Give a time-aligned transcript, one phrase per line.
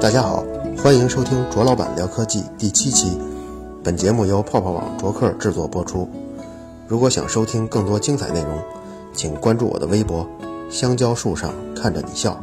[0.00, 0.44] 大家好，
[0.76, 3.18] 欢迎收听卓老板聊科技第七期。
[3.82, 6.08] 本节目由泡泡网卓克制作播出。
[6.86, 8.50] 如果想收听更多精彩内容，
[9.12, 10.24] 请关注我的微博
[10.70, 12.40] “香蕉树上看着你笑”。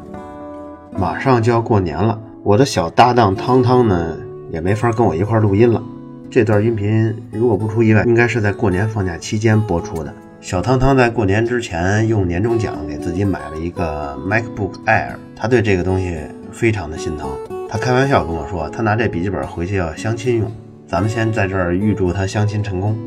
[0.92, 4.18] 马上就要过年了，我的小搭档汤汤呢
[4.52, 5.82] 也没法跟我一块录音了。
[6.30, 10.14] 这段音频如果不出意外，应该是在过年放假期间播出的。
[10.42, 16.20] 小汤汤在过年之前用年终奖给自己买了一个 MacBook Air，他对这个东西
[16.56, 17.30] 非常的心疼。
[17.68, 20.50] 他开玩笑跟我说，他拿这笔记本回去要相亲用。
[20.88, 22.98] 咱们先在这儿预祝他相亲成功。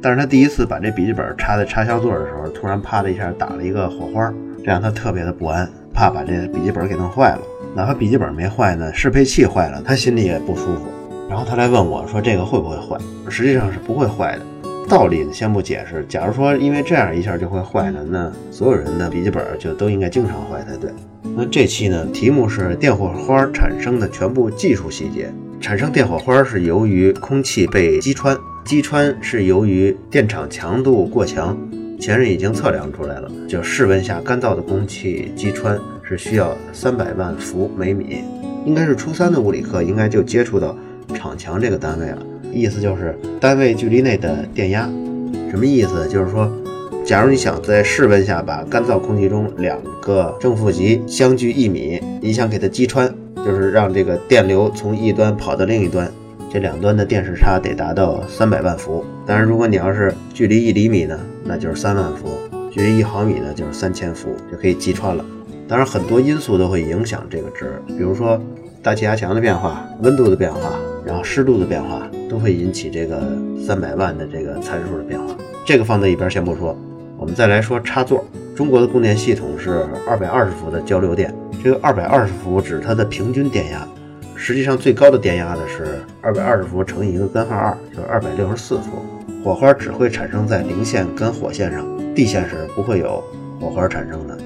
[0.00, 7.40] 但是他第一次把这笔记本插在插销座的时候，突然啪的一下打了一个火花，这让他特别的不安，怕把这笔记本给弄坏了。
[7.74, 10.86] 哪怕笔记本没坏呢，适配器坏了，他心里也不舒服。
[11.28, 12.96] 然后他来问我说：“这个会不会坏？”
[13.28, 14.42] 实际上是不会坏的。
[14.88, 16.06] 道理，先不解释。
[16.08, 20.90] 假如说因为这样一下就会坏了，那所有人的笔记本就都应该经常坏才对。
[21.38, 25.30] 那这期呢，题目是电火花产生的全部技术细节。
[25.60, 31.54] 产生电火花是由于空气被击穿，击穿是由于电场强度过强。
[32.00, 38.24] 前人已经测量出来了，就室温下干燥的空气击穿是需要三百万伏每米。
[38.64, 40.74] 应该是初三的物理课应该就接触到
[41.14, 42.18] 场强这个单位了。
[42.50, 44.90] 意思就是单位距离内的电压，
[45.50, 46.08] 什么意思？
[46.08, 46.50] 就是说，
[47.06, 56.10] 假如你想在室温下把干燥空气中两个正负极相距一米，你想给它击穿，就是让这个电流从一端跑到另一端，
[56.52, 59.04] 这两端的电势差得达到三百万伏。
[59.24, 62.26] 当然，如果你要是距离一厘米呢，那就是三万伏；
[62.72, 65.24] 距离一毫米呢，就是三千伏，就可以击穿了。
[65.68, 68.36] 当然，很多因素都会影响这个值，比如说
[68.82, 70.72] 大气压强的变化、温度的变化，
[71.04, 72.02] 然后湿度的变化。
[72.28, 73.22] 都会引起这个
[73.64, 75.26] 三百万的这个参数的变化，
[75.64, 76.76] 这个放在一边先不说，
[77.26, 78.24] 我们再来说插座。
[78.54, 83.84] 中国的供电系统是二百二十伏的交流电，这个二百二十伏指它的平均电压，
[84.36, 88.90] 实际上最高的电压呢是二百二十伏乘以一个根号二，就是二百六十四伏。
[89.42, 91.84] 火花只会产生在零线跟火线上，
[92.14, 93.20] 地线是不会有
[93.60, 94.38] 火花产生的。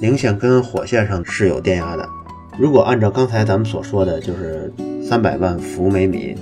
[0.00, 2.08] 零线跟火线上是有电压的。
[2.56, 4.72] 如果按照刚才咱们所说的，就是
[5.02, 6.36] 三百万伏每米。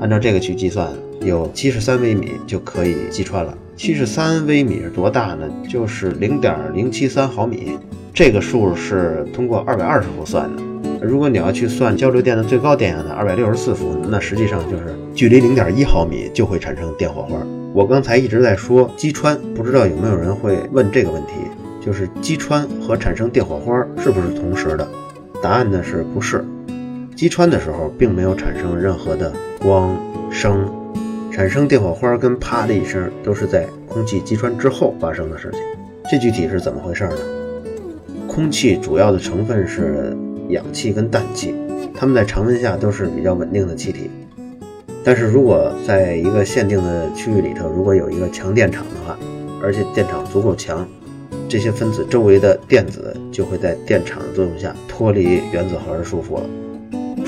[0.00, 0.88] 按照这个去计算，
[1.20, 3.52] 有七十三微米就可以击穿了。
[3.76, 5.46] 七十三微米是多大呢？
[5.68, 7.78] 就是零点零七三毫米。
[8.14, 10.62] 这个数是通过二百二十伏算的。
[11.02, 17.36] 如果你要去算交流电的最高电压的二百六十四伏，那实际上就是距离零点一毫米就会产生电火花。
[17.74, 21.32] 我刚才一直在说击穿，不知道有没有人会问这个问题，
[21.84, 24.88] 就是击穿和产生电火花是不是同时的？
[25.42, 26.42] 答案呢是不是？
[27.14, 29.94] 击穿的时候并没有产生任何的光
[30.30, 30.66] 声，
[31.36, 35.60] 产生电火花跟啪的一声都是在空气击穿之后发生的事情。
[36.10, 37.16] 这具体是怎么回事呢？
[38.26, 40.16] 空气主要的成分是
[40.48, 41.54] 氧气跟氮气，
[41.94, 44.10] 它们在常温下都是比较稳定的气体。
[45.04, 49.18] 但是如果在一个限定的区域里头，如果有一个强电场的话，
[49.62, 50.88] 而且电场足够强，
[51.50, 56.48] 这些分子周围的电子就会在电场的作用下脱离原子核的束缚了。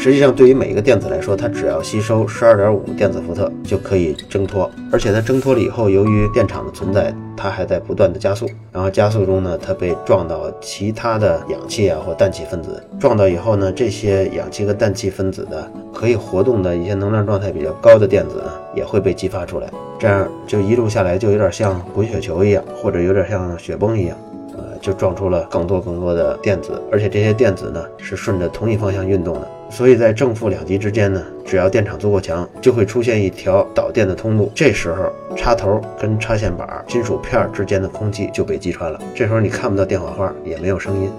[0.00, 4.70] 实际上，对于每一个电子来说，它只要吸收十二点五电子伏特就可以挣脱。
[4.92, 8.48] 而且它挣脱了以后，由于电场的存在，它还在不断的加速。
[8.72, 19.68] 然后加速中呢，它被撞到其他的氧气啊或氮气分子，撞到以后呢，这些氧气和氮气分子的可以活动的一些能量状态比较高的电子呢，也会被激发出来。
[19.98, 24.16] 这样就一路下来，就有点像滚雪球一样，或者有点像雪崩一样。
[24.56, 34.50] 呃就撞出了更多更多的电子，而且这些电子呢是顺着同一方向运动的，所以在正负两极之间呢，只要电场足够强，就会出现一条导电的通路。
[34.54, 38.98] 这时候插头跟插线板、金属片之间的空气就被击穿了。
[39.14, 41.10] 这时候你看不到电火花，也没有声音。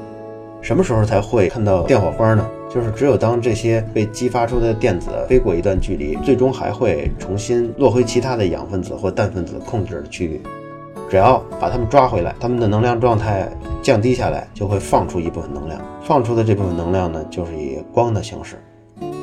[0.62, 2.46] 什么时候才会看到电火花呢？
[2.70, 10.42] 就是只有当这些被激发出的电子飞过一段距离，最终还会重新落回其他的氧分子或氮分子控制的区域。
[11.10, 13.50] 只要把它们抓回来，它们的能量状态
[13.82, 15.82] 降低下来，就会放出一部分能量。
[16.04, 18.56] 放出的这部分能量呢，就是以光的形式。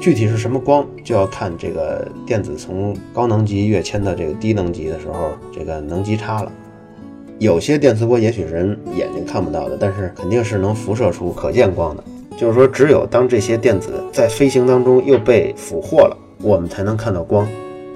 [0.00, 6.50] 具体是什么光，就要看这个电子从高能级跃迁到这个低能级的时候，这个能级差了。
[7.38, 12.02] 有些电磁波也许人眼睛看不到的，但是肯定是能辐射出可见光的。
[12.36, 17.46] 就是说，只有当这些电子在飞行当中又被俘获了，我们才能看到光。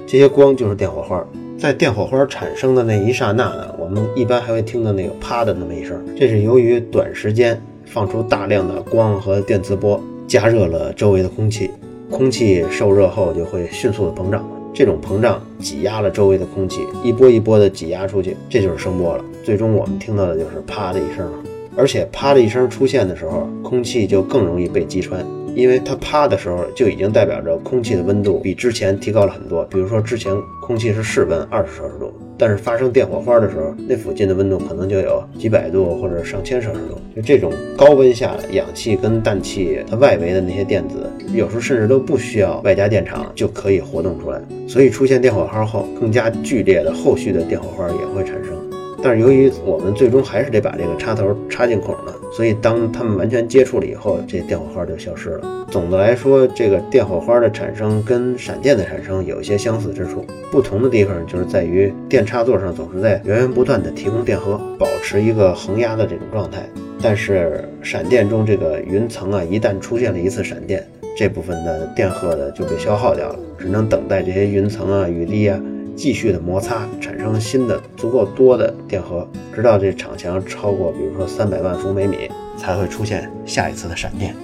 [0.05, 1.25] 这些光就是电火花。
[1.57, 11.69] 在电火花产生的那一刹那呢，我们一般还会听到那个啪的那么一声，这是由于短时间放出大量的光和电磁波，加热了周围的空气，
[12.09, 14.43] 空气受热后就会迅速的膨胀，
[14.73, 19.23] 这种膨胀挤压了周围的空气，一波一波的挤压出去，这就是声波了。
[19.43, 21.31] 最终我们听到的就是啪的一声，
[21.75, 25.23] 而且啪的一声出现的时候，空气就更容易被击穿，
[25.55, 29.63] 因为它趴的时候就已经代表着空气的温度比之前提高了很多。
[29.65, 36.97] 比如说之前空气是室温二十摄氏度，但是发生电火花的时候，那附近的温度可能就有几百度或者上千摄氏度。
[37.15, 44.41] 就这种高温下，氧气跟氮气它外围的那些电子，有时候甚至都不需要外加电场就可以活动出来。
[44.67, 48.70] 所以出现电火花后，更加剧烈的后续的电火花也会产生。
[49.03, 55.65] 但是由于我们最终还是得把这个插头插进孔的，所以当它们完全接触了以后，这电火花就消失了。
[55.71, 66.63] 总的来说，这个电火花的产生跟闪电的产生有一些相似之处，不同的地方就是在于电插座上总是在源源不断的提供电荷，保持一个恒压的这种状态。
[67.01, 70.85] 但是闪电中这个云层啊，一旦出现了一次闪电，
[71.17, 75.59] 这部分的电荷呢就被消耗掉了，只能等待这些云层啊、雨滴啊。
[75.95, 84.35] 继续的摩擦，产生新的足够多的电荷，直到这场墙超过，比如说三百万伏每米，才会出现下一次的闪电。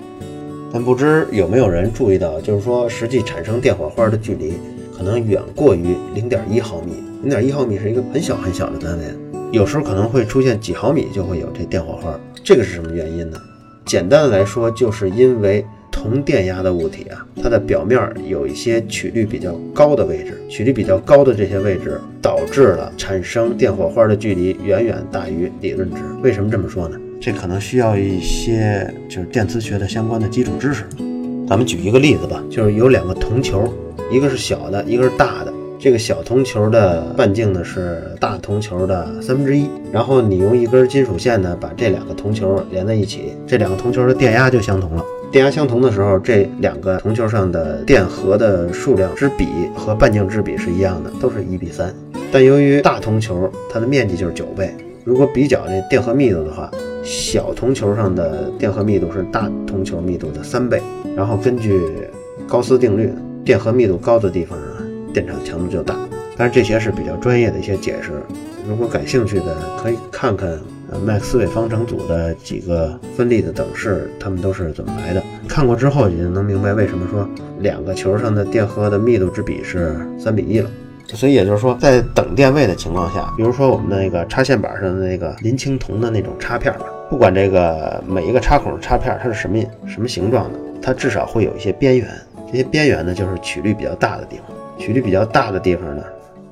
[0.72, 4.54] 但不知有没有人注意到，就是说实际产生电火花的距离
[4.96, 6.94] 可能远过于零点一毫米。
[7.22, 9.06] 零点一毫米是一个很小很小的单位，
[9.52, 12.20] 有时候可能会出现几毫米就会有这电火花。
[12.44, 13.42] 这个是什么原因呢？
[13.86, 15.66] 简单的来说，就是因为。
[15.98, 25.98] 同电压的物体啊，它的表面有一些曲率比较高的位置，曲率比较高的这些位置导致了产生电火花的距离远远大于理论值。
[26.22, 27.00] 为什么这么说呢？
[27.20, 30.84] 这可能需要一些就是电磁学的相关的基础知识。
[31.50, 33.74] 咱们举一个例子吧，就是有两个铜球，
[34.12, 35.52] 一个是小的，一个是大的。
[35.80, 45.04] 这个小铜球的半径呢是大铜球的三分之一，然后你用一根金属线呢把这两个铜球连在一起，这两个铜球的电压就相同了。
[45.29, 51.94] 电压相同的时候，这两个铜球上的电荷的数量之比和半径之比是一样的，都是一比三。
[52.31, 56.71] 但由于大铜球它的面积就是九倍，如果比较这电荷密度的话，
[57.03, 60.81] 小铜球上的电荷密度是大铜球密度的三倍。
[61.15, 61.81] 然后根据
[62.47, 63.12] 高斯定律，
[63.44, 64.63] 电荷密度高的地方啊。
[65.13, 65.95] 电场强度就大，
[66.38, 68.12] 但是这些是比较专业的一些解释。
[68.69, 70.59] 如果感兴趣的，可以看看
[70.92, 75.24] 呃麦克斯韦方程组的几个分立的等式，它们都是怎么来的。
[75.48, 77.28] 看过之后，你就能明白为什么说
[77.60, 80.69] 两个球上的电荷的密度之比是三比一了。
[81.13, 86.74] 所以也就是说，在等电位的情况下，比如说我们的那个插线板上的那个磷青铜的那种插片，
[87.10, 92.06] 不管这个每一个插孔插片它是什么什么形状的，它至少会有一些边缘，
[92.51, 94.45] 这些边缘呢就是曲率比较大的地方。
[94.78, 96.04] 曲率比较大的地方呢，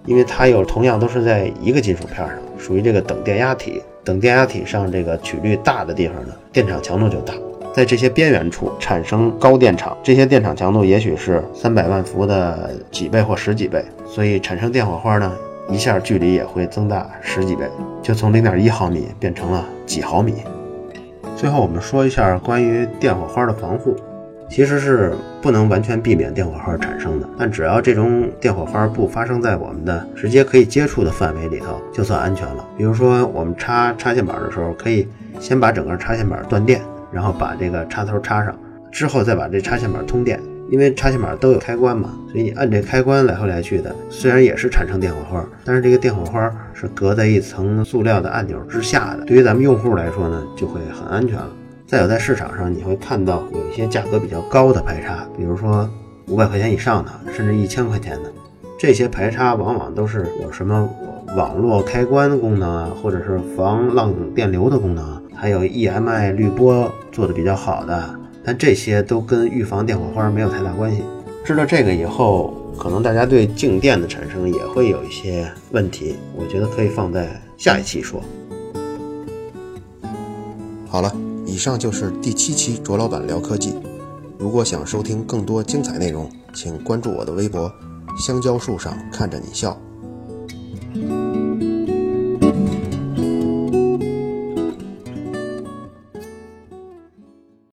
[0.06, 3.82] 因为它有同样都是在一个金属片上，属于这个等电压体。
[4.04, 7.34] 等电压体上这个曲率大的地方呢，电场强度就大。
[7.74, 15.32] 在这些边缘处产生高电场，这些电场强度也许是三百万伏的几倍或十几倍，所以产生电火花呢，
[15.70, 17.66] 一下距离也会增大十几倍，
[18.04, 20.36] 就从零点一毫米变成了几毫米。
[21.36, 23.96] 最后我们说一下关于电火花的防护。
[24.56, 25.12] 其实是
[25.42, 32.66] 不能完全避免电火花产生的，但只要这种电火花不发生在我们的直接可以接触的范围里头，就算安全了。
[32.78, 35.06] 比如说，我们插插线板的时候，可以
[35.42, 36.80] 先把整个插线板断电，
[37.12, 38.58] 然后把这个插头插上，
[38.90, 40.40] 之后再把这插线板通电。
[40.70, 51.50] 因为插线板都有开关嘛，所以你按这开关来回来去的，虽然也是产生电火花，但是这个电火花是隔在一层塑料的按钮之下的，对于咱们用户来说呢，就会很安全了。
[51.88, 55.88] 再有，在市场上你会看到有一些价格比较高的排插，比如说
[56.28, 58.34] 五百块钱以上的，甚至一千块钱的，
[58.78, 60.90] 这些排插往往都是有什么
[61.38, 71.04] 网络开关功能啊，或者是防浪电流的功能，还有 EMI 滤波做的比较好的，但这些都跟预防电火花没有太大关系。
[71.44, 78.20] 知道这个以后，可能大家对静电的产生也会有一些问题，我觉得可以放在下一期说。
[80.90, 81.25] 好了。
[81.46, 83.76] 以上就是第七期卓老板聊科技。
[84.38, 87.72] 如果想收听更多精彩内容，请关注我的微博
[88.18, 89.80] “香蕉树上看着你笑”。